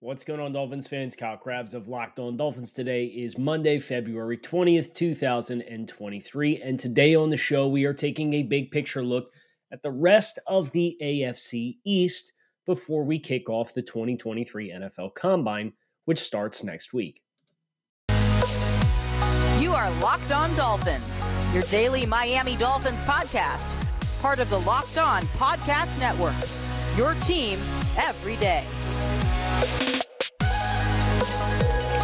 [0.00, 1.16] What's going on, Dolphins fans?
[1.16, 2.72] Kyle Crabbs of Locked On Dolphins.
[2.72, 6.62] Today is Monday, February 20th, 2023.
[6.62, 9.32] And today on the show, we are taking a big picture look
[9.72, 12.32] at the rest of the AFC East
[12.64, 15.72] before we kick off the 2023 NFL Combine,
[16.04, 17.20] which starts next week.
[19.58, 23.74] You are Locked On Dolphins, your daily Miami Dolphins podcast,
[24.22, 26.36] part of the Locked On Podcast Network.
[26.96, 27.58] Your team
[27.96, 28.64] every day.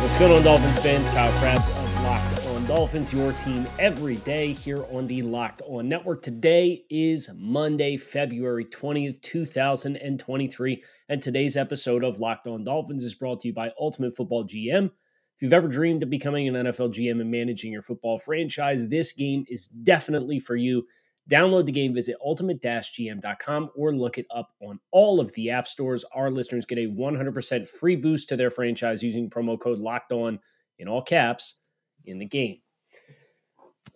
[0.05, 1.09] What's going on, Dolphins fans?
[1.09, 5.89] Kyle Crabbs of Locked On Dolphins, your team every day here on the Locked On
[5.89, 6.21] Network.
[6.21, 13.41] Today is Monday, February 20th, 2023, and today's episode of Locked On Dolphins is brought
[13.41, 14.85] to you by Ultimate Football GM.
[14.85, 19.15] If you've ever dreamed of becoming an NFL GM and managing your football franchise, this
[19.15, 20.87] game is definitely for you.
[21.31, 26.05] Download the game, visit ultimate-gm.com or look it up on all of the app stores.
[26.15, 30.39] Our listeners get a 100% free boost to their franchise using promo code locked on
[30.79, 31.61] in all caps
[32.05, 32.59] in the game.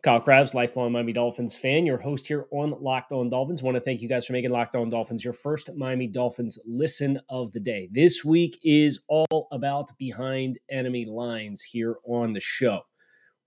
[0.02, 3.64] Kyle Crabbs, lifelong Miami Dolphins fan, your host here on Locked On Dolphins.
[3.64, 7.20] Want to thank you guys for making Locked On Dolphins your first Miami Dolphins listen
[7.28, 7.88] of the day.
[7.90, 12.82] This week is all about behind enemy lines here on the show.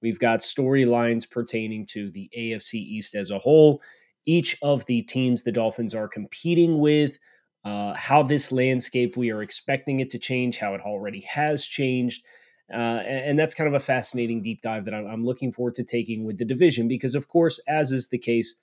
[0.02, 3.82] We've got storylines pertaining to the AFC East as a whole,
[4.26, 7.18] each of the teams the Dolphins are competing with,
[7.64, 12.24] uh, how this landscape we are expecting it to change, how it already has changed.
[12.72, 15.76] Uh, and, and, that's kind of a fascinating deep dive that I'm, I'm looking forward
[15.76, 18.56] to taking with the division because, of course, as is the case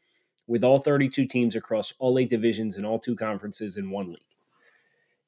[0.47, 4.19] with all 32 teams across all eight divisions and all two conferences in one league,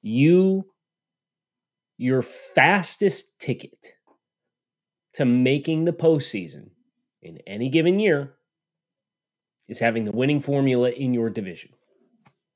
[0.01, 0.65] you,
[1.99, 3.93] your fastest ticket
[5.15, 6.71] to making the postseason
[7.23, 8.35] in any given year
[9.69, 11.71] is having the winning formula in your division.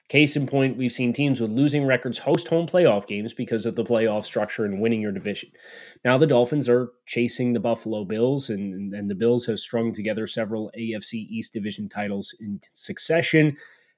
[0.08, 3.74] Case in point, we've seen teams with losing records host home playoff games because of
[3.74, 5.50] the playoff structure and winning your division.
[6.04, 10.26] Now the Dolphins are chasing the Buffalo Bills, and, and the Bills have strung together
[10.26, 13.56] several AFC East division titles in succession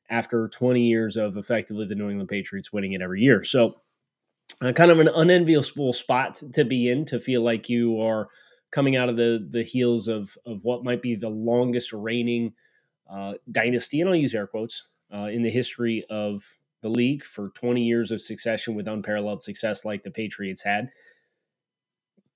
[0.09, 3.43] after 20 years of effectively the New England Patriots winning it every year.
[3.43, 3.75] So,
[4.61, 8.29] uh, kind of an unenviable spot to be in to feel like you are
[8.77, 12.53] coming out of the the heels of of what might be the longest reigning
[13.11, 16.45] uh, dynasty, and I'll use air quotes uh, in the history of
[16.83, 20.91] the league for 20 years of succession with unparalleled success like the Patriots had.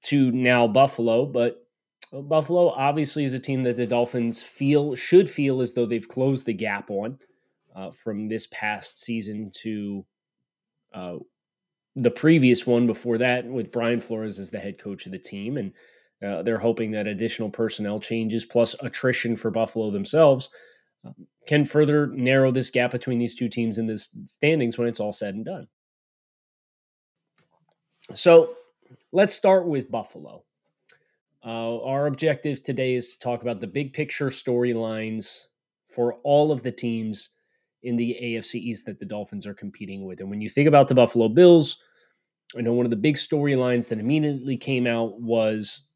[0.05, 1.67] To now Buffalo, but
[2.11, 6.47] Buffalo obviously is a team that the Dolphins feel should feel as though they've closed
[6.47, 7.19] the gap on
[7.77, 10.07] uh, from this past season to
[10.95, 11.17] uh,
[11.97, 15.59] the previous one before that, with Brian Flores as the head coach of the team,
[15.59, 15.75] and
[16.27, 20.51] uh, they're hoping that additional personnel changes plus attrition for Buffalo themselves
[21.05, 21.15] um,
[21.47, 25.13] can further narrow this gap between these two teams in the standings when it's all
[25.13, 25.67] said and done.
[28.15, 28.57] So
[29.13, 30.45] let's start with Buffalo.
[31.45, 35.41] Uh, our objective today is to talk about the big picture storylines
[35.87, 37.31] for all of the teams
[37.83, 40.21] in the AFC East that the Dolphins are competing with.
[40.21, 41.79] And when you think about the Buffalo Bills,
[42.59, 45.87] I know one of the big storylines that immediately came out was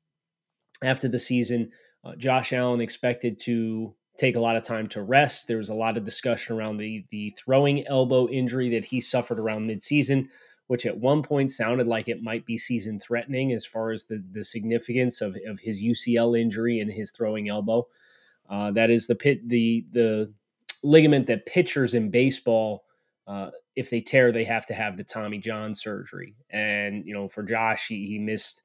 [0.82, 1.70] after the season.
[2.04, 5.48] Uh, Josh Allen expected to take a lot of time to rest.
[5.48, 9.38] There was a lot of discussion around the the throwing elbow injury that he suffered
[9.38, 10.28] around midseason,
[10.66, 14.22] which at one point sounded like it might be season threatening as far as the
[14.30, 17.86] the significance of, of his UCL injury and his throwing elbow.
[18.48, 20.32] Uh, that is the pit the the
[20.82, 22.84] ligament that pitchers in baseball.
[23.26, 26.36] Uh, if they tear, they have to have the Tommy John surgery.
[26.50, 28.62] And you know, for Josh, he, he missed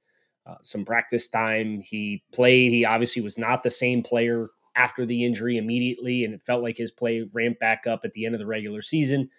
[0.50, 1.82] uh, some practice time.
[1.82, 2.72] He played.
[2.72, 6.78] He obviously was not the same player after the injury immediately, and it felt like
[6.78, 9.30] his play ramped back up at the end of the regular season,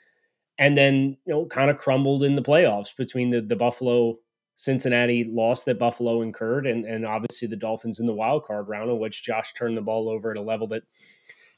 [0.59, 4.19] and then you know kind of crumbled in the playoffs between the the Buffalo
[4.56, 8.91] Cincinnati loss that Buffalo incurred, and and obviously the Dolphins in the wild card round,
[8.91, 10.82] in which Josh turned the ball over at a level that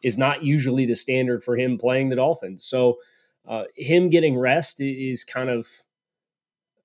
[0.03, 2.65] is not usually the standard for him playing the Dolphins.
[2.65, 2.99] So
[3.47, 5.69] uh, him getting rest is kind of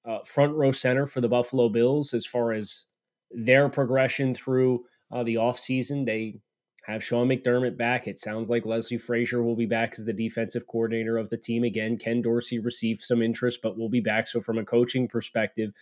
[0.08, 2.86] uh, front row center for the Buffalo Bills as far as
[3.32, 6.06] their progression through uh, the offseason.
[6.06, 6.40] They
[6.86, 8.08] have Sean McDermott back.
[8.08, 11.66] It sounds like Leslie Frazier will be back as the defensive coordinator of the team
[11.66, 11.98] again.
[11.98, 14.28] Ken Dorsey received some interest, but will be back.
[14.28, 15.74] So, from a coaching perspective,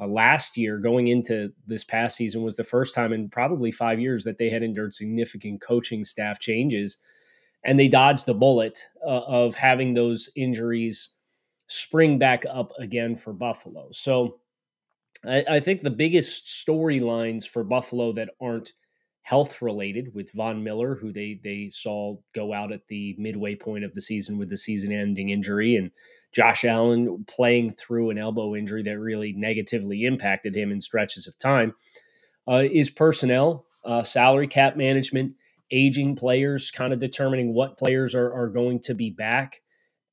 [0.00, 4.00] uh, last year going into this past season was the first time in probably five
[4.00, 6.98] years that they had endured significant coaching staff changes.
[7.64, 11.10] And they dodged the bullet uh, of having those injuries
[11.68, 13.88] spring back up again for Buffalo.
[13.92, 14.40] So
[15.24, 18.72] I, I think the biggest storylines for Buffalo that aren't
[19.22, 23.84] health related with Von Miller, who they they saw go out at the midway point
[23.84, 25.90] of the season with the season ending injury, and
[26.32, 31.38] Josh Allen playing through an elbow injury that really negatively impacted him in stretches of
[31.38, 31.74] time,
[32.48, 35.34] uh, is personnel, uh, salary cap management,
[35.70, 39.60] aging players, kind of determining what players are, are going to be back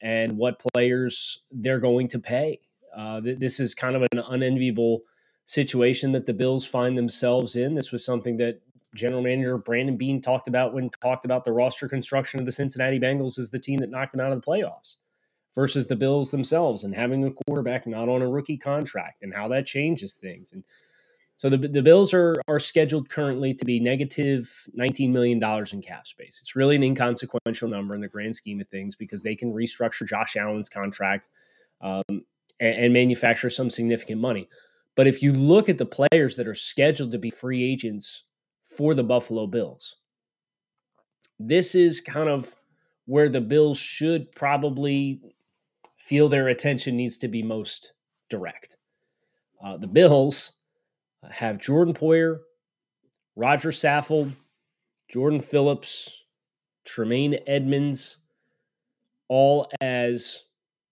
[0.05, 2.59] and what players they're going to pay.
[2.95, 5.01] Uh, th- this is kind of an unenviable
[5.45, 7.73] situation that the Bills find themselves in.
[7.73, 8.61] This was something that
[8.93, 12.99] general manager Brandon Beane talked about when talked about the roster construction of the Cincinnati
[12.99, 14.97] Bengals as the team that knocked them out of the playoffs
[15.55, 19.47] versus the Bills themselves and having a quarterback not on a rookie contract and how
[19.47, 20.53] that changes things.
[20.53, 20.63] And
[21.37, 26.07] so the, the Bills are are scheduled currently to be negative $19 million in cap
[26.07, 26.39] space.
[26.41, 30.07] It's really an inconsequential number in the grand scheme of things because they can restructure
[30.07, 31.29] Josh Allen's contract
[31.81, 32.03] um,
[32.59, 34.47] and, and manufacture some significant money.
[34.95, 38.23] But if you look at the players that are scheduled to be free agents
[38.63, 39.97] for the Buffalo Bills,
[41.37, 42.55] this is kind of
[43.07, 45.19] where the Bills should probably
[45.97, 47.93] feel their attention needs to be most
[48.29, 48.77] direct.
[49.63, 50.53] Uh, the Bills
[51.31, 52.39] have Jordan Poyer,
[53.35, 54.33] Roger Saffold,
[55.09, 56.13] Jordan Phillips,
[56.85, 58.17] Tremaine Edmunds,
[59.27, 60.43] all as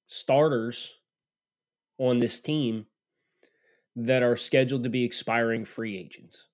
[0.07, 0.94] starters
[1.97, 2.85] on this team
[3.95, 6.47] that are scheduled to be expiring free agents.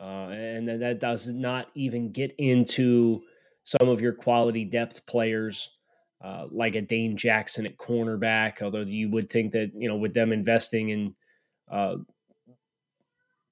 [0.00, 3.20] Uh, and that does not even get into
[3.64, 5.76] some of your quality depth players
[6.24, 10.14] uh, like a Dane Jackson at cornerback, although you would think that, you know, with
[10.14, 11.14] them investing in
[11.70, 11.96] uh,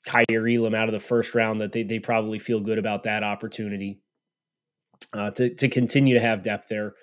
[0.06, 3.23] Kaiir Elam out of the first round, that they, they probably feel good about that
[3.23, 4.00] opportunity
[5.12, 6.94] uh, to, to continue to have depth there.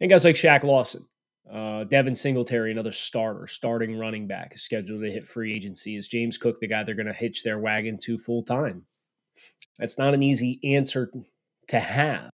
[0.00, 1.06] And guys like Shaq Lawson,
[1.52, 5.96] uh, Devin Singletary, another starter, starting running back, scheduled to hit free agency.
[5.96, 8.84] Is James Cook the guy they're going to hitch their wagon to full time?
[9.78, 11.10] That's not an easy answer
[11.68, 12.32] to have.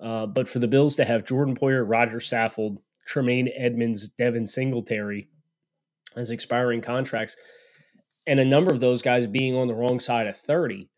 [0.00, 5.28] Uh, but for the Bills to have Jordan Poyer, Roger Saffold, Tremaine Edmunds, Devin Singletary
[6.16, 7.36] as expiring contracts,
[8.26, 10.88] and a number of those guys being on the wrong side of 30,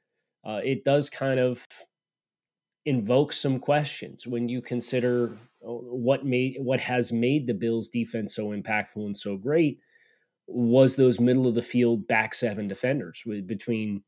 [0.45, 1.65] uh, it does kind of
[2.87, 5.37] invoke some questions when you consider
[5.67, 9.79] uh, what made what has made the Bills defense so impactful and so great
[10.47, 14.03] was those middle of the field back seven defenders with, between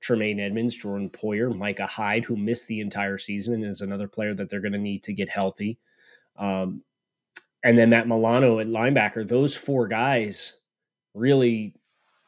[0.00, 4.34] Tremaine Edmunds, Jordan Poyer, Micah Hyde, who missed the entire season and is another player
[4.34, 5.78] that they're going to need to get healthy.
[6.36, 6.82] Um,
[7.62, 9.28] and then Matt Milano at linebacker.
[9.28, 10.54] Those four guys
[11.14, 11.74] really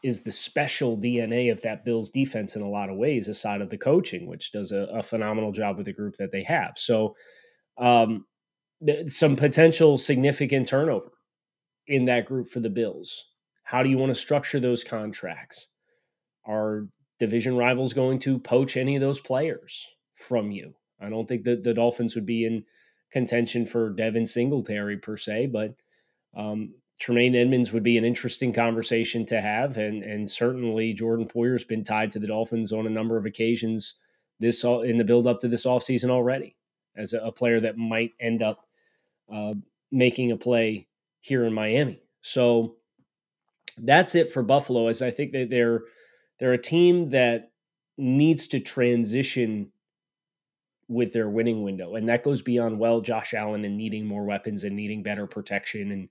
[0.04, 3.70] is the special DNA of that Bills defense in a lot of ways, aside of
[3.70, 6.74] the coaching, which does a, a phenomenal job with the group that they have.
[6.76, 7.16] So,
[7.78, 8.26] um,
[9.06, 11.10] some potential significant turnover
[11.86, 13.24] in that group for the Bills.
[13.64, 15.68] How do you want to structure those contracts?
[16.46, 16.86] Are
[17.18, 20.74] division rivals going to poach any of those players from you.
[21.00, 22.64] I don't think that the Dolphins would be in
[23.12, 25.74] contention for Devin Singletary per se, but
[26.36, 31.64] um, Tremaine Edmunds would be an interesting conversation to have, and and certainly Jordan Poyer's
[31.64, 33.96] been tied to the Dolphins on a number of occasions
[34.40, 36.56] this all in the build up to this offseason already
[36.96, 38.66] as a, a, player that might end up
[39.32, 39.54] uh,
[39.92, 40.88] making a play
[41.20, 42.02] here in Miami.
[42.20, 42.76] So
[43.78, 44.88] that's it for Buffalo.
[44.88, 45.82] As I think that they're
[46.38, 47.52] they're a team that
[47.96, 49.70] needs to transition
[50.88, 51.94] with their winning window.
[51.94, 55.90] And that goes beyond, well, Josh Allen and needing more weapons and needing better protection
[55.92, 56.08] and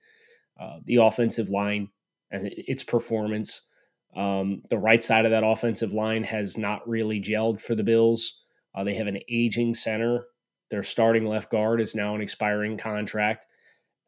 [0.59, 1.89] uh, the offensive line
[2.31, 3.67] and its performance.
[4.15, 8.43] Um, the right side of that offensive line has not really gelled for the Bills.
[8.75, 10.25] Uh, they have an aging center.
[10.69, 13.47] Their starting left guard is now an expiring contract.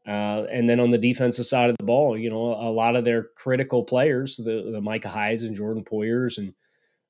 [0.08, 3.04] Uh, and then on the defensive side of the ball, you know, a lot of
[3.04, 6.54] their critical players, the, the Micah Hydes and Jordan Poyers and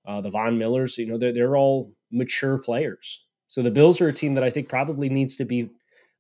[0.08, 3.26] uh, the Von Millers, you know, they're, they're all mature players.
[3.48, 5.70] So the Bills are a team that I think probably needs to be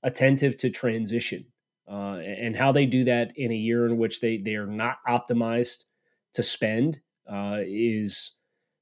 [0.04, 1.46] attentive to transition
[1.90, 4.98] uh, and how they do that in a year in which they, they are not
[5.08, 5.86] optimized
[6.34, 7.00] to spend
[7.32, 8.34] uh, is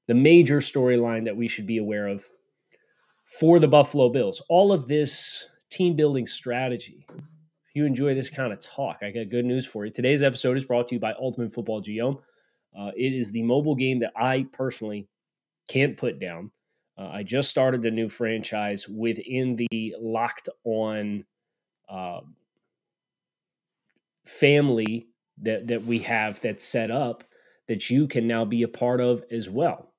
[0.06, 2.24] the major storyline that we should be aware of
[3.40, 4.42] for the Buffalo Bills.
[4.48, 7.06] All of this team building strategy
[7.68, 9.90] If you enjoy this kind of talk, I got good news for you.
[9.90, 12.18] Today's episode is brought to you by Ultimate Football GM.
[12.78, 15.08] Uh, it is the mobile game that I personally
[15.68, 16.50] can't put down.
[16.96, 21.24] Uh, I just started the new franchise within the Locked On
[21.88, 22.20] uh,
[24.26, 25.08] family
[25.42, 27.24] that that we have that's set up
[27.68, 29.92] that you can now be a part of as well.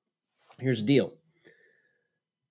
[0.58, 1.12] Here's the deal.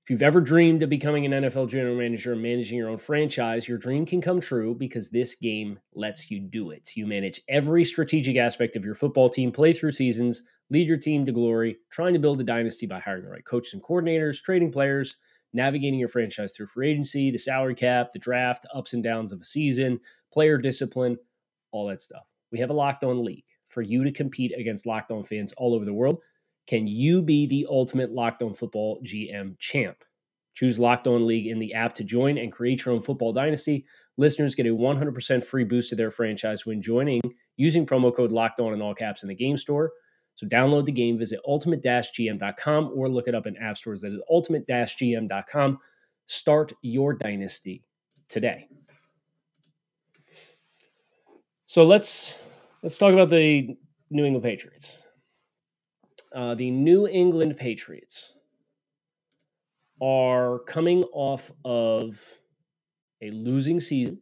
[0.03, 3.67] If you've ever dreamed of becoming an NFL general manager and managing your own franchise,
[3.67, 6.91] your dream can come true because this game lets you do it.
[6.96, 11.25] You manage every strategic aspect of your football team, play through seasons, lead your team
[11.25, 14.72] to glory, trying to build a dynasty by hiring the right coaches and coordinators, trading
[14.72, 15.15] players,
[15.53, 19.41] navigating your franchise through free agency, the salary cap, the draft, ups and downs of
[19.41, 20.00] a season,
[20.32, 21.17] player discipline,
[21.75, 22.24] all that stuff.
[22.51, 25.74] We have a locked on league for you to compete against locked on fans all
[25.74, 26.20] over the world.
[26.67, 29.98] Can you be the ultimate locked on football GM champ?
[30.55, 33.86] Choose Locked On League in the app to join and create your own football dynasty.
[34.17, 37.22] Listeners get a 100% free boost to their franchise when joining
[37.58, 39.91] using promo code Locked On in all caps in the game store.
[40.36, 44.01] So download the game, visit ultimate-gm.com or look it up in app stores.
[44.01, 45.77] That is ultimate-gm.com.
[46.25, 47.84] Start your dynasty
[48.29, 48.67] today.
[51.75, 52.39] So let's
[52.84, 53.75] let's talk about the
[54.10, 54.98] New England Patriots.
[56.34, 58.32] Uh, the New England Patriots
[60.01, 62.17] are coming off of
[63.22, 64.22] a losing season,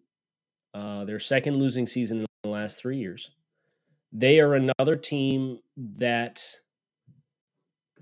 [0.73, 3.29] uh, their second losing season in the last three years.
[4.11, 6.43] They are another team that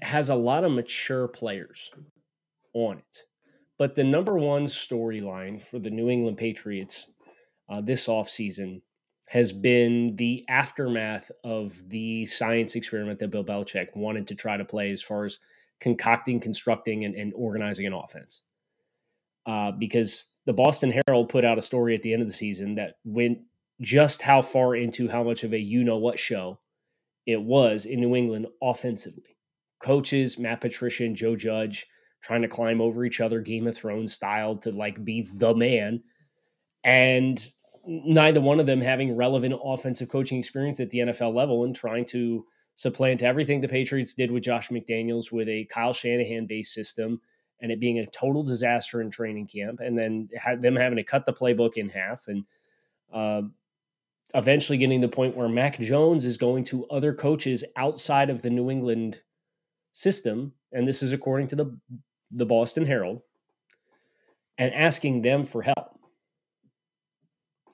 [0.01, 1.91] has a lot of mature players
[2.73, 3.23] on it.
[3.77, 7.11] But the number one storyline for the New England Patriots
[7.67, 8.81] uh, this offseason
[9.31, 14.65] has been the aftermath of the science experiment that Bill Belichick wanted to try to
[14.65, 15.39] play as far as
[15.79, 18.41] concocting, constructing, and, and organizing an offense.
[19.45, 22.75] Uh, because the Boston Herald put out a story at the end of the season
[22.75, 23.39] that went
[23.79, 26.59] just how far into how much of a you know what show
[27.25, 29.37] it was in New England offensively.
[29.79, 31.87] Coaches, Matt Patricia and Joe Judge
[32.21, 36.03] trying to climb over each other, Game of Thrones style, to like be the man.
[36.83, 37.41] And
[37.85, 42.05] neither one of them having relevant offensive coaching experience at the NFL level and trying
[42.05, 42.45] to
[42.75, 47.19] supplant everything the Patriots did with Josh McDaniels with a Kyle Shanahan based system
[47.61, 51.25] and it being a total disaster in training camp, and then them having to cut
[51.25, 52.43] the playbook in half and
[53.13, 53.43] uh,
[54.33, 58.41] eventually getting to the point where Mac Jones is going to other coaches outside of
[58.41, 59.21] the New England
[59.93, 61.77] system, and this is according to the
[62.31, 63.21] the Boston Herald,
[64.57, 65.90] and asking them for help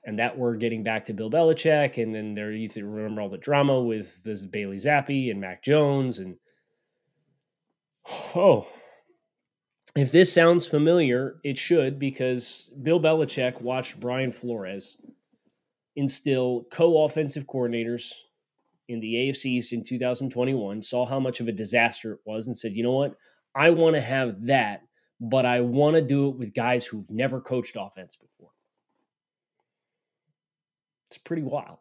[0.08, 3.36] and that we're getting back to Bill Belichick, and then there you remember all the
[3.36, 6.36] drama with this Bailey Zappe and Mac Jones, and
[8.34, 8.66] oh,
[9.94, 14.96] if this sounds familiar, it should because Bill Belichick watched Brian Flores
[15.94, 18.14] instill co-offensive coordinators
[18.88, 22.56] in the AFC East in 2021, saw how much of a disaster it was, and
[22.56, 23.14] said, you know what,
[23.54, 24.84] I want to have that,
[25.20, 28.52] but I want to do it with guys who've never coached offense before.
[31.08, 31.78] It's pretty wild.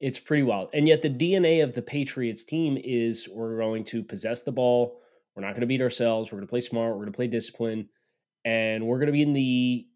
[0.00, 0.68] It's pretty wild.
[0.74, 5.00] And yet, the DNA of the Patriots team is we're going to possess the ball.
[5.34, 6.30] We're not going to beat ourselves.
[6.30, 6.90] We're going to play smart.
[6.90, 7.88] We're going to play discipline.
[8.44, 9.86] And we're going to be in the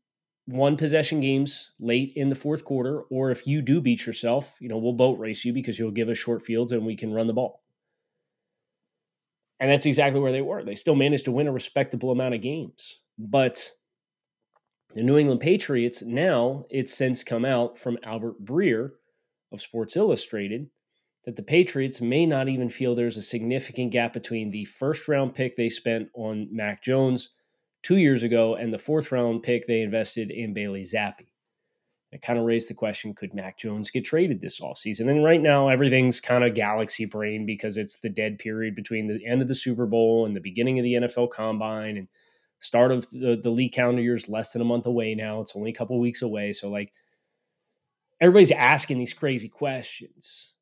[0.47, 3.03] one possession games late in the fourth quarter.
[3.03, 6.09] Or if you do beat yourself, you know, we'll boat race you because you'll give
[6.09, 7.63] us short fields and we can run the ball.
[9.61, 10.63] And that's exactly where they were.
[10.63, 13.01] They still managed to win a respectable amount of games.
[13.19, 13.71] But
[14.95, 18.93] the New England Patriots, now it's since come out from Albert Breer
[19.53, 20.71] of Sports Illustrated
[21.25, 25.35] that the Patriots may not even feel there's a significant gap between the first round
[25.35, 27.31] pick they spent on Mac Jones
[27.83, 31.27] two years ago and the fourth round pick they invested in Bailey Zappe.
[32.11, 35.11] It kind of raised the question could Mac Jones get traded this offseason?
[35.11, 39.21] And right now, everything's kind of galaxy brain because it's the dead period between the
[39.27, 41.99] end of the Super Bowl and the beginning of the NFL combine.
[41.99, 42.09] And
[42.61, 45.41] Start of the, the league calendar year is less than a month away now.
[45.41, 46.53] It's only a couple weeks away.
[46.53, 46.93] So, like,
[48.21, 50.55] everybody's asking these crazy questions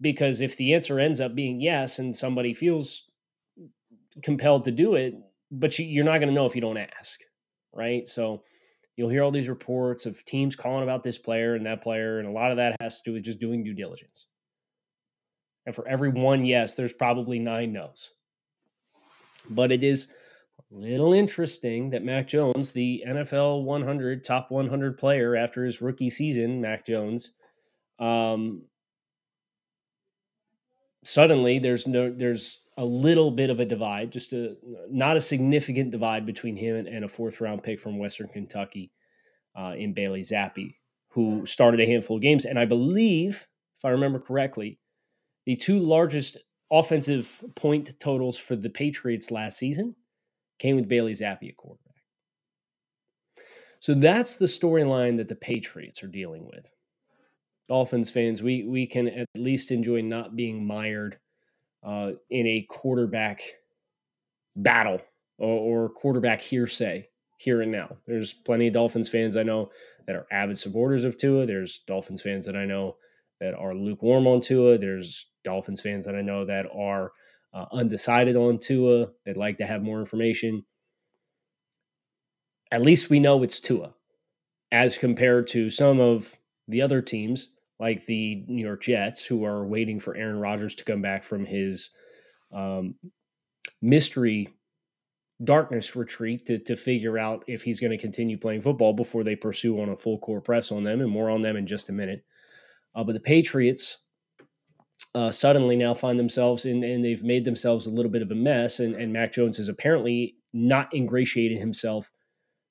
[0.00, 3.04] because if the answer ends up being yes and somebody feels
[4.22, 5.14] compelled to do it,
[5.50, 7.20] but you, you're not going to know if you don't ask,
[7.74, 8.08] right?
[8.08, 8.42] So,
[8.96, 12.28] you'll hear all these reports of teams calling about this player and that player, and
[12.28, 14.28] a lot of that has to do with just doing due diligence.
[15.66, 18.12] And for every one yes, there's probably nine no's.
[19.50, 20.08] But it is
[20.74, 26.60] little interesting that Mac Jones, the NFL 100 top 100 player after his rookie season,
[26.60, 27.30] Mac Jones,
[27.98, 28.62] um,
[31.04, 34.56] suddenly there's no there's a little bit of a divide, just a
[34.90, 38.90] not a significant divide between him and, and a fourth round pick from Western Kentucky
[39.56, 40.74] uh, in Bailey Zappe,
[41.08, 43.46] who started a handful of games, and I believe,
[43.78, 44.80] if I remember correctly,
[45.46, 46.36] the two largest
[46.72, 49.94] offensive point totals for the Patriots last season
[50.58, 51.94] came with Bailey Zappe at quarterback.
[53.80, 56.70] So that's the storyline that the Patriots are dealing with.
[57.68, 61.18] Dolphins fans, we we can at least enjoy not being mired
[61.82, 63.42] uh, in a quarterback
[64.56, 65.00] battle
[65.38, 67.08] or, or quarterback hearsay
[67.38, 67.96] here and now.
[68.06, 69.70] There's plenty of Dolphins fans I know
[70.06, 71.46] that are avid supporters of Tua.
[71.46, 72.96] There's Dolphins fans that I know
[73.40, 74.78] that are lukewarm on Tua.
[74.78, 77.12] There's Dolphins fans that I know that are
[77.54, 79.06] uh, undecided on Tua.
[79.24, 80.64] They'd like to have more information.
[82.72, 83.94] At least we know it's Tua.
[84.74, 86.34] as compared to some of
[86.66, 90.84] the other teams like the New York Jets, who are waiting for Aaron Rodgers to
[90.84, 91.90] come back from his
[92.52, 92.96] um,
[93.80, 94.48] mystery
[95.42, 99.36] darkness retreat to, to figure out if he's going to continue playing football before they
[99.36, 101.92] pursue on a full court press on them, and more on them in just a
[101.92, 102.24] minute.
[102.96, 103.98] Uh, but the Patriots
[105.14, 108.34] uh, suddenly now find themselves in, and they've made themselves a little bit of a
[108.34, 112.10] mess, and, and Mac Jones has apparently not ingratiated himself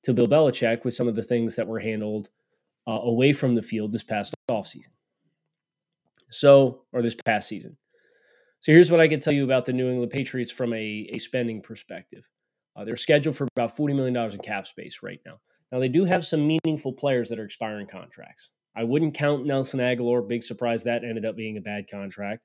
[0.03, 2.30] to Bill Belichick with some of the things that were handled
[2.88, 4.89] uh, away from the field this past offseason.
[6.30, 7.77] So, or this past season.
[8.60, 11.20] So here's what I can tell you about the New England Patriots from a, a
[11.20, 12.27] spending perspective.
[12.75, 15.39] Uh, they're scheduled for about $40 million in cap space right now.
[15.72, 18.51] Now, they do have some meaningful players that are expiring contracts.
[18.75, 20.27] I wouldn't count Nelson Agholor.
[20.27, 22.44] Big surprise that ended up being a bad contract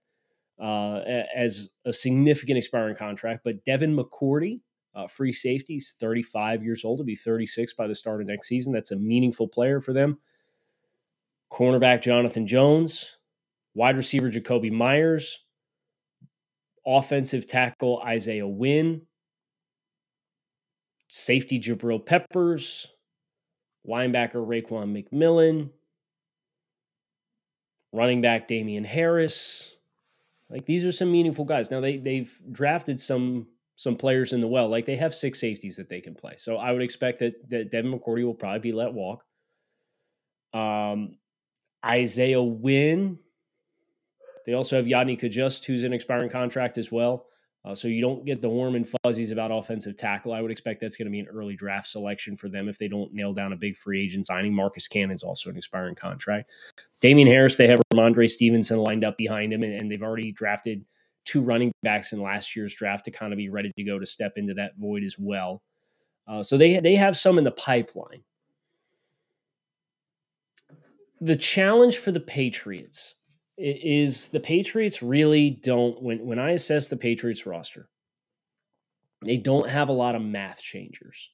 [0.61, 1.00] uh,
[1.35, 3.40] as a significant expiring contract.
[3.44, 4.61] But Devin McCourty,
[4.94, 6.99] uh, free safety, he's 35 years old.
[6.99, 8.73] to be 36 by the start of next season.
[8.73, 10.18] That's a meaningful player for them.
[11.50, 13.16] Cornerback Jonathan Jones,
[13.75, 15.44] wide receiver Jakobi Meyers,
[16.87, 19.02] offensive tackle Isaiah Wynn,
[21.08, 22.88] safety Jabril Peppers,
[23.88, 25.70] linebacker Raekwon McMillan,
[27.92, 29.75] running back Damien Harris.
[30.50, 31.71] Like these are some meaningful guys.
[31.71, 34.68] Now they they've drafted some some players in the well.
[34.68, 36.35] Like they have six safeties that they can play.
[36.37, 39.25] So I would expect that that Devin McCourty will probably be let walk.
[40.52, 41.16] Um,
[41.85, 43.18] Isaiah Wynn.
[44.47, 47.26] They also have Yodny Cajuste, who's an expiring contract as well.
[47.68, 50.32] Uh, so you don't get the warm and fuzzies about offensive tackle.
[50.32, 52.88] I would expect that's going to be an early draft selection for them if they
[52.88, 54.54] don't nail down a big free agent signing.
[54.54, 56.50] Marcus Cannon's also an expiring contract.
[57.02, 60.82] Damien Harris, they have Rhamondre Stevenson lined up behind him, and, and they've already drafted
[61.26, 64.06] two running backs in last year's draft to kind of be ready to go to
[64.06, 65.60] step into that void as well.
[66.26, 68.22] Uh, so they they have some in the pipeline.
[71.20, 73.16] The challenge for the Patriots
[73.59, 77.88] is the Patriots really don't when when I assess the Patriots roster,
[79.25, 81.31] they don't have a lot of math changers.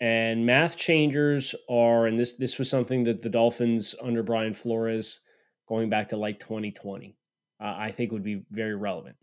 [0.00, 5.20] And math changers are, and this this was something that the Dolphins under Brian Flores,
[5.68, 7.16] going back to like 2020,
[7.60, 9.16] uh, I think would be very relevant.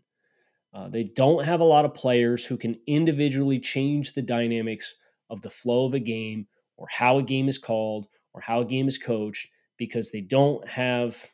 [0.74, 4.94] Uh, they don't have a lot of players who can individually change the dynamics
[5.30, 8.66] of the flow of a game or how a game is called or how a
[8.66, 11.26] game is coached because they don't have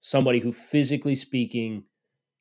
[0.00, 1.84] somebody who, physically speaking,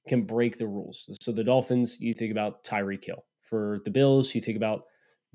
[0.08, 1.10] can break the rules.
[1.22, 3.26] So the Dolphins, you think about Tyreek Hill.
[3.41, 4.84] For the Bills, you think about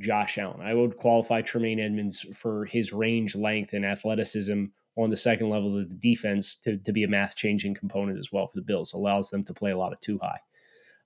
[0.00, 0.60] Josh Allen.
[0.60, 4.64] I would qualify Tremaine Edmunds for his range, length, and athleticism
[4.96, 8.30] on the second level of the defense to, to be a math changing component as
[8.32, 8.92] well for the Bills.
[8.92, 10.40] Allows them to play a lot of two high.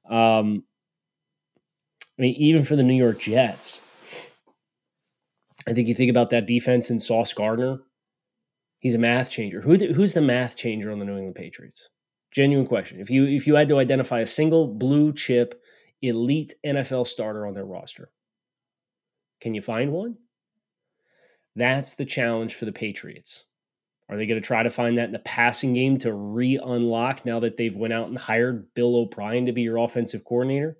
[0.08, 0.64] Um,
[2.18, 3.80] I mean, even for the New York Jets,
[5.68, 7.80] I think you think about that defense in Sauce Gardner
[8.78, 9.60] He's a math changer.
[9.60, 11.88] Who who's the math changer on the New England Patriots?
[12.30, 13.00] Genuine question.
[13.00, 15.60] If you if you had to identify a single blue chip
[16.02, 18.10] elite NFL starter on their roster,
[19.40, 20.16] can you find one?
[21.54, 23.44] That's the challenge for the Patriots.
[24.08, 27.40] Are they going to try to find that in the passing game to re-unlock now
[27.40, 30.76] that they've went out and hired Bill O'Brien to be your offensive coordinator?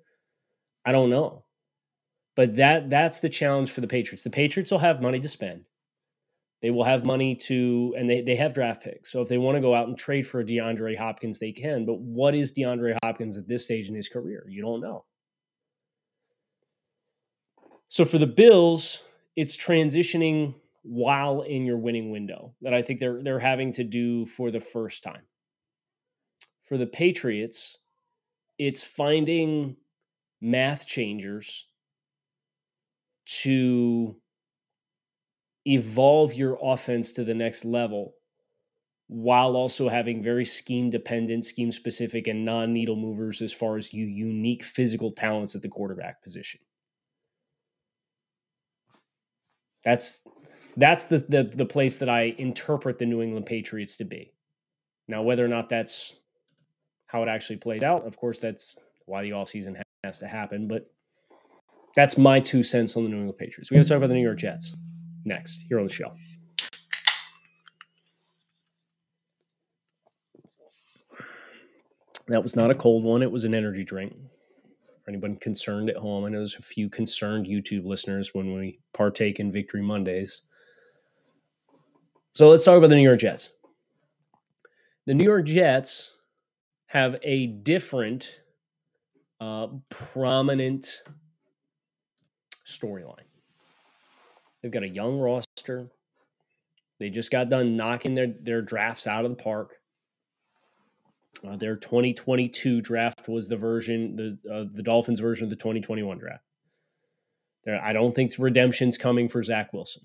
[0.85, 1.43] I don't know.
[2.35, 4.23] But that that's the challenge for the Patriots.
[4.23, 5.65] The Patriots will have money to spend.
[6.61, 9.11] They will have money to, and they, they have draft picks.
[9.11, 11.85] So if they want to go out and trade for a DeAndre Hopkins, they can.
[11.85, 14.43] But what is DeAndre Hopkins at this stage in his career?
[14.49, 15.05] You don't know.
[17.89, 19.03] So for the Bills,
[19.35, 24.25] it's transitioning while in your winning window that I think they're they're having to do
[24.25, 25.23] for the first time.
[26.63, 27.77] For the Patriots,
[28.57, 29.77] it's finding
[30.41, 31.65] math changers
[33.25, 34.15] to
[35.67, 38.13] evolve your offense to the next level
[39.07, 43.93] while also having very scheme dependent, scheme specific, and non needle movers as far as
[43.93, 46.59] you unique physical talents at the quarterback position.
[49.83, 50.27] That's
[50.75, 54.33] that's the, the the place that I interpret the New England Patriots to be.
[55.07, 56.15] Now, whether or not that's
[57.05, 60.67] how it actually plays out, of course, that's why the offseason has to happen.
[60.67, 60.91] But
[61.95, 63.71] that's my two cents on the New England Patriots.
[63.71, 64.75] We're going to talk about the New York Jets
[65.27, 66.13] next here on the show.
[72.27, 74.13] That was not a cold one, it was an energy drink.
[75.03, 78.79] For anyone concerned at home, I know there's a few concerned YouTube listeners when we
[78.93, 80.41] partake in Victory Mondays.
[82.33, 83.51] So let's talk about the New York Jets.
[85.05, 86.13] The New York Jets
[86.87, 88.41] have a different,
[89.39, 91.03] uh, prominent
[92.65, 93.27] storyline
[94.67, 95.87] They've got a young roster.
[96.99, 99.75] They just got done knocking their, their drafts out of the park.
[101.47, 106.17] Uh, their 2022 draft was the version, the uh, the Dolphins version of the 2021
[106.17, 106.43] draft.
[107.81, 110.03] I don't think redemption's coming for Zach Wilson.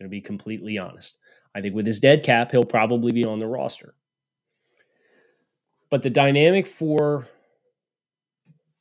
[0.00, 1.18] Going to be completely honest.
[1.54, 3.94] I think with his dead cap, he'll probably be on the roster.
[5.88, 7.28] But the dynamic for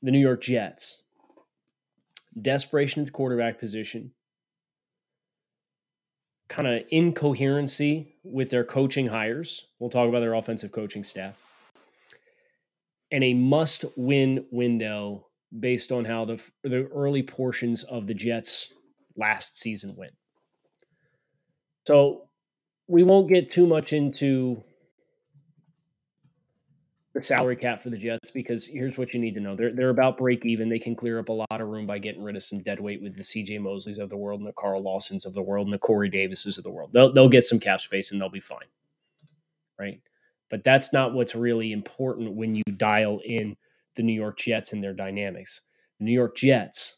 [0.02, 1.04] the New York Jets,
[2.42, 4.12] desperation at the quarterback position,
[6.48, 9.66] kind of incoherency with their coaching hires.
[9.80, 11.36] We'll talk about their offensive coaching staff.
[13.12, 15.28] And a must win window
[15.60, 18.74] based on how the, the early portions of the Jets
[19.16, 20.14] last season went.
[21.86, 22.30] So
[22.88, 24.64] we won't get too much into
[27.14, 29.56] the salary cap for the Jets because here's what you need to know.
[29.56, 30.68] They're they're about break even.
[30.68, 33.02] They can clear up a lot of room by getting rid of some dead weight
[33.02, 35.74] with the CJ Mosleys of the world and the Carl Lawsons of the world and
[35.74, 36.92] the Corey Davises of the world.
[36.92, 38.68] They'll they'll get some cap space and they'll be fine.
[39.80, 40.02] Right?
[40.50, 43.56] But that's not what's really important when you dial in
[43.96, 45.62] the New York Jets and their dynamics.
[46.00, 46.98] The New York Jets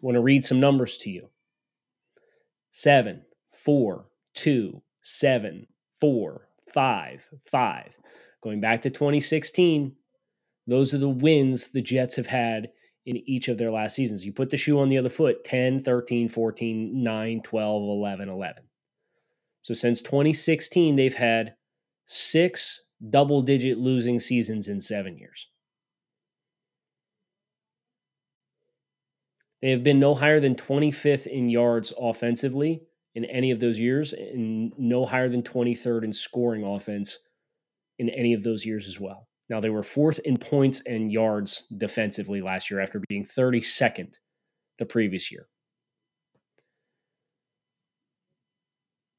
[0.00, 1.28] want to read some numbers to you.
[2.72, 5.66] Seven, four, two, seven,
[6.00, 7.96] four, five, five.
[8.42, 9.94] Going back to 2016,
[10.66, 12.68] those are the wins the Jets have had
[13.06, 14.24] in each of their last seasons.
[14.24, 18.62] You put the shoe on the other foot 10, 13, 14, 9, 12, 11, 11.
[19.62, 21.54] So since 2016, they've had
[22.06, 25.48] six double digit losing seasons in seven years.
[29.62, 32.82] They have been no higher than 25th in yards offensively
[33.14, 37.20] in any of those years and no higher than 23rd in scoring offense
[37.98, 39.28] in any of those years as well.
[39.48, 44.14] Now, they were fourth in points and yards defensively last year after being 32nd
[44.78, 45.46] the previous year.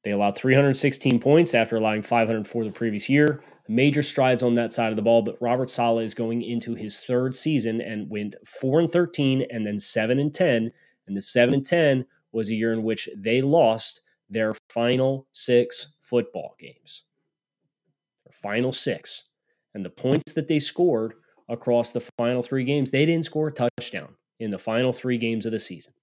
[0.04, 3.42] They allowed 316 points after allowing 504 the previous year.
[3.68, 7.00] Major strides on that side of the ball, but Robert Saleh is going into his
[7.00, 10.70] third season and went 4 and 13 and then 7 and 10.
[11.08, 12.04] And the 7 and 10
[12.36, 17.04] was a year in which they lost their final six football games.
[18.26, 19.24] Their final six.
[19.74, 21.14] And the points that they scored
[21.48, 25.46] across the final three games, they didn't score a touchdown in the final three games
[25.46, 25.94] of the season.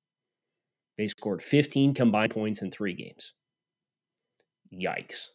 [0.98, 3.34] They scored 15 combined points in three games.
[4.74, 5.28] Yikes.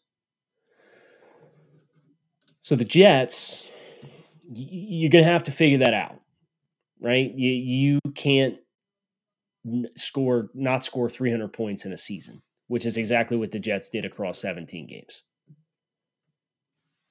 [2.60, 3.68] So the Jets,
[4.52, 6.20] you're going to have to figure that out,
[7.00, 7.32] right?
[7.32, 8.56] You, you can't
[9.96, 14.04] score not score 300 points in a season, which is exactly what the Jets did
[14.04, 15.22] across 17 games.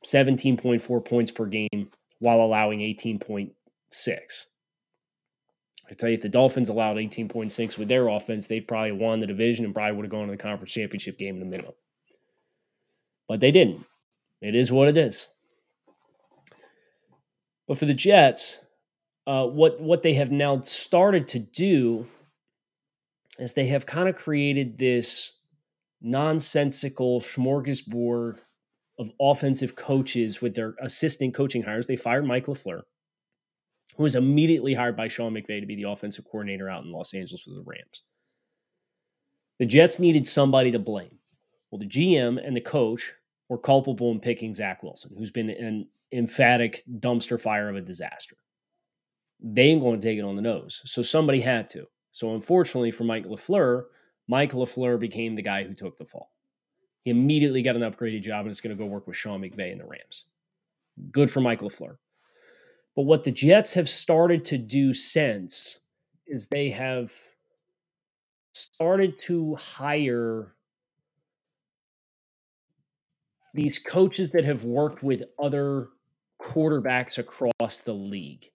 [0.06, 1.90] 17.4 points per game
[2.20, 3.52] while allowing 18.6.
[5.90, 9.28] I tell you, if the Dolphins allowed 18.6 with their offense, they'd probably won the
[9.28, 11.74] division and probably would have gone to the conference championship game in the minimum.
[13.28, 13.86] But they didn't.
[14.42, 15.28] It is what it is.
[17.68, 18.60] But for the Jets,
[19.26, 22.08] uh, what what they have now started to do
[23.40, 25.34] is they have kind of created this
[26.02, 28.40] nonsensical smorgasbord
[29.00, 31.88] of offensive coaches with their assistant coaching hires.
[31.88, 32.82] They fired Mike LaFleur,
[33.96, 37.14] who was immediately hired by Sean McVay to be the offensive coordinator out in Los
[37.14, 38.04] Angeles with the Rams.
[39.60, 41.20] The Jets needed somebody to blame.
[41.72, 43.14] Well, the GM and the coach
[43.50, 48.36] were culpable in picking Zach Wilson, who's been an emphatic dumpster fire of a disaster.
[49.40, 50.82] They ain't going to take it on the nose.
[50.86, 51.86] So somebody had to.
[52.18, 53.84] So unfortunately for Mike LaFleur,
[54.28, 56.32] Mike LaFleur became the guy who took the fall.
[57.04, 59.72] He immediately got an upgraded job and is going to go work with Sean McVay
[59.72, 60.26] and the Rams.
[61.12, 61.98] Good for Mike LaFleur.
[62.96, 65.82] But what the Jets have started to do since
[66.26, 67.14] is they have
[68.54, 70.56] started to hire
[73.54, 75.90] these coaches that have worked with other
[76.42, 78.50] quarterbacks across the league.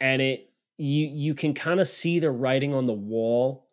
[0.00, 3.68] And it you you can kind of see the writing on the wall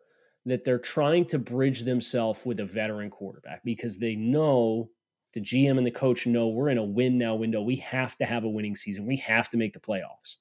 [0.46, 4.90] that they're trying to bridge themselves with a veteran quarterback because they know
[5.34, 7.62] the GM and the coach know we're in a win now window.
[7.62, 9.06] We have to have a winning season.
[9.06, 10.38] We have to make the playoffs.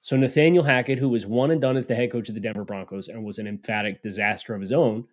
[0.00, 2.64] So Nathaniel Hackett, who was one and done as the head coach of the Denver
[2.64, 5.06] Broncos and was an emphatic disaster of his own,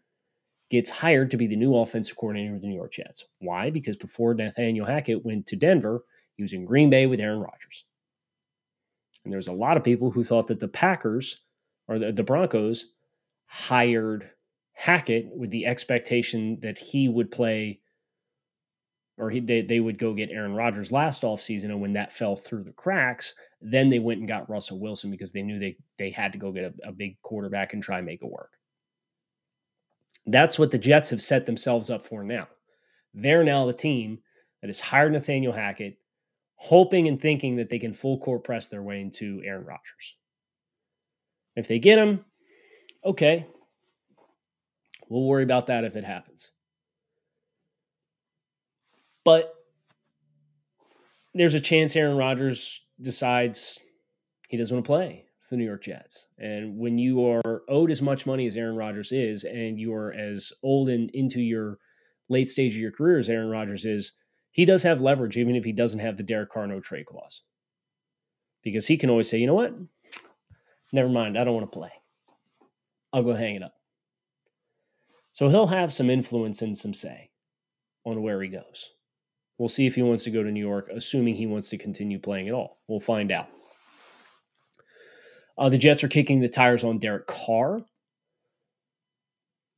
[0.72, 3.26] gets hired to be the new offensive coordinator of the New York Jets.
[3.40, 3.70] Why?
[3.70, 6.04] Because before Nathaniel Hackett went to Denver,
[6.36, 7.86] he was in Green Bay with Aaron Rodgers.
[9.24, 11.42] And there's a lot of people who thought that the Packers
[11.88, 12.86] or the, the Broncos
[13.46, 14.30] hired
[14.74, 17.82] Hackett with the expectation that he would play
[19.20, 21.66] or he, they, they would go get Aaron Rodgers last offseason.
[21.66, 25.34] And when that fell through the cracks, then they went and got Russell Wilson because
[25.34, 28.06] they knew they, they had to go get a, a big quarterback and try and
[28.06, 28.54] make it work.
[30.26, 32.48] That's what the Jets have set themselves up for now.
[33.14, 34.20] They're now the team
[34.62, 35.98] that has hired Nathaniel Hackett,
[36.60, 40.16] hoping and thinking that they can full court press their way into Aaron Rodgers.
[41.56, 42.26] If they get him,
[43.04, 43.48] okay,
[45.08, 46.52] we'll worry about that if it happens.
[49.24, 49.54] But
[51.34, 53.80] there's a chance Aaron Rodgers decides
[54.50, 56.26] he doesn't want to play for the New York Jets.
[56.38, 60.12] And when you are owed as much money as Aaron Rodgers is, and you are
[60.12, 61.78] as old and into your
[62.28, 64.12] late stage of your career as Aaron Rodgers is,
[64.52, 67.44] he does have leverage, even if he doesn't have the Derek Carr no trade clause.
[68.64, 69.74] Because he can always say, you know what?
[70.92, 71.92] Never mind, I don't want to play.
[73.14, 73.74] I'll go hang it up.
[75.32, 77.30] So he'll have some influence and some say
[78.04, 78.90] on where he goes.
[79.58, 82.18] We'll see if he wants to go to New York, assuming he wants to continue
[82.18, 82.80] playing at all.
[82.88, 83.50] We'll find out.
[85.58, 87.82] Uh, the Jets are kicking the tires on Derek Carr.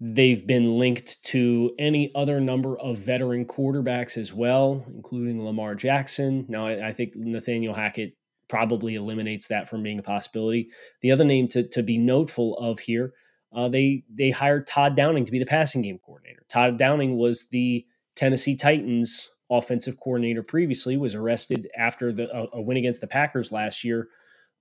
[0.04, 6.44] They've been linked to any other number of veteran quarterbacks as well, including Lamar Jackson.
[6.50, 8.18] Now, I, I think Nathaniel Hackett
[8.50, 10.72] probably eliminates that from being a possibility.
[11.02, 13.14] The other name to, to be noteful of here,
[13.54, 16.48] uh, they they hired Todd Downing to be the passing game coordinator.
[16.50, 17.86] Todd Downing was the
[18.16, 23.52] Tennessee Titans offensive coordinator previously, was arrested after the, a, a win against the Packers
[23.52, 24.08] last year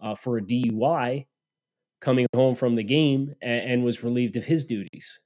[0.02, 1.24] uh, for a DUI,
[2.00, 5.18] coming home from the game and, and was relieved of his duties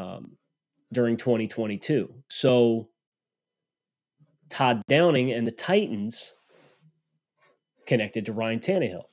[0.00, 0.36] um,
[0.92, 2.12] during 2022.
[2.28, 2.88] So
[4.48, 6.32] Todd Downing and the Titans
[7.86, 9.04] connected to Ryan Tannehill.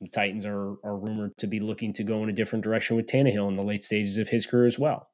[0.00, 3.06] The Titans are, are rumored to be looking to go in a different direction with
[3.06, 5.08] Tannehill in the late stages of his career as well.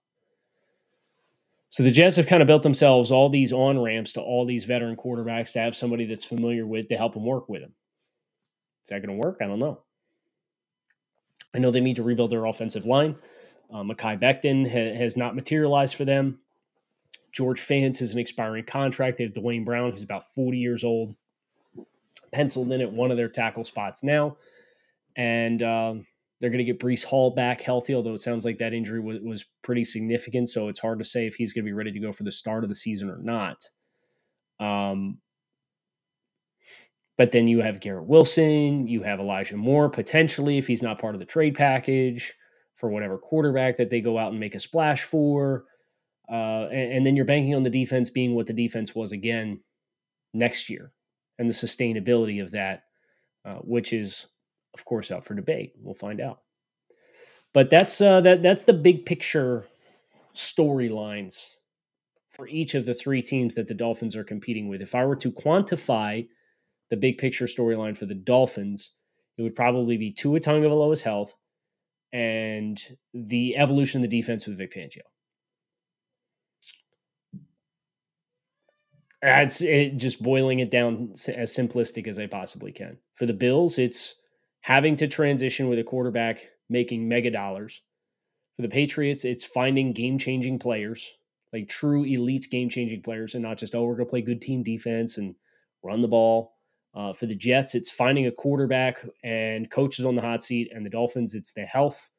[1.68, 4.64] So the Jets have kind of built themselves all these on ramps to all these
[4.64, 7.72] veteran quarterbacks to have somebody that's familiar with to help them work with them.
[8.82, 9.38] Is that going to work?
[9.40, 9.82] I don't know.
[11.54, 13.16] I know they need to rebuild their offensive line.
[13.72, 16.38] Uh, Mekhi Becton ha- has not materialized for them.
[17.32, 19.16] George Fant is an expiring contract.
[19.16, 21.14] They have Duane Brown, who's about 40 years old,
[22.32, 24.37] penciled in at one of their tackle spots now.
[25.16, 26.06] And um,
[26.40, 29.20] they're going to get Breece Hall back healthy, although it sounds like that injury was,
[29.22, 30.50] was pretty significant.
[30.50, 32.32] So it's hard to say if he's going to be ready to go for the
[32.32, 33.64] start of the season or not.
[34.61, 35.18] Um,
[37.16, 41.14] but then you have Garrett Wilson, you have Elijah Moore potentially if he's not part
[41.14, 42.35] of the trade package
[42.82, 45.64] for whatever quarterback that they go out and make a splash for.
[46.28, 49.60] Uh, and, and then you're banking on the defense being what the defense was again
[50.34, 50.92] next year
[51.38, 52.82] and the sustainability of that,
[53.44, 54.26] uh, which is
[54.74, 55.72] of course, out for debate.
[55.78, 56.40] We'll find out.
[57.52, 59.66] But that's uh, that that's the big picture
[60.34, 61.56] storylines
[62.28, 64.80] for each of the three teams that the Dolphins are competing with.
[64.80, 66.26] If I were to quantify
[66.88, 68.92] the big picture storyline for the Dolphins,
[69.36, 71.34] it would probably be Tua Tagovailoa's health
[72.12, 72.81] and
[73.14, 75.03] the evolution of the defense with Vic Fangio.
[79.22, 82.98] That's it, just boiling it down as simplistic as I possibly can.
[83.14, 84.16] For the Bills, it's
[84.62, 87.83] having to transition with a quarterback making mega dollars.
[88.57, 91.12] For the Patriots, it's finding game changing players,
[91.53, 94.42] like true elite game changing players, and not just, oh, we're going to play good
[94.42, 95.37] team defense and
[95.85, 96.51] run the ball.
[96.94, 100.70] Uh, for the Jets, it's finding a quarterback and coaches on the hot seat.
[100.74, 102.11] And the Dolphins, it's the health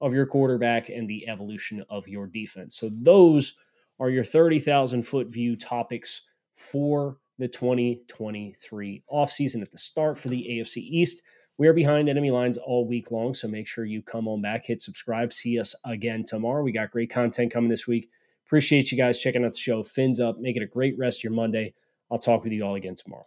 [0.00, 2.76] of your quarterback and the evolution of your defense.
[2.76, 3.54] So those
[4.00, 6.22] are your 30,000 foot view topics
[6.54, 11.22] for the 2023 offseason at the start for the AFC East.
[11.58, 14.64] We are behind enemy lines all week long, so make sure you come on back,
[14.64, 16.62] hit subscribe, see us again tomorrow.
[16.62, 18.08] We got great content coming this week.
[18.46, 19.82] Appreciate you guys checking out the show.
[19.82, 20.38] Fins up.
[20.38, 21.74] Make it a great rest of your Monday.
[22.10, 23.26] I'll talk with you all again tomorrow.